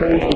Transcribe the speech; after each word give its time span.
Christ. 0.00 0.29